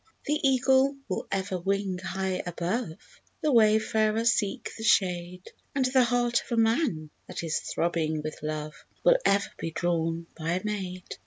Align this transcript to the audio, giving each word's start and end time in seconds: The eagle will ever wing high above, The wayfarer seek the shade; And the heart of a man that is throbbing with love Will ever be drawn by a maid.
The 0.25 0.39
eagle 0.43 0.95
will 1.07 1.27
ever 1.31 1.59
wing 1.59 1.99
high 1.99 2.41
above, 2.43 2.97
The 3.43 3.51
wayfarer 3.51 4.25
seek 4.25 4.71
the 4.75 4.83
shade; 4.83 5.43
And 5.75 5.85
the 5.85 6.03
heart 6.03 6.41
of 6.43 6.51
a 6.53 6.57
man 6.59 7.11
that 7.27 7.43
is 7.43 7.59
throbbing 7.59 8.23
with 8.23 8.41
love 8.41 8.73
Will 9.03 9.17
ever 9.23 9.49
be 9.59 9.69
drawn 9.69 10.25
by 10.35 10.53
a 10.53 10.63
maid. 10.65 11.05